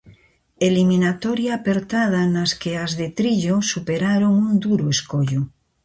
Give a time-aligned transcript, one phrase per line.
[0.67, 5.41] Eliminatoria apertada nas que as de Trillo superaron un duro escollo.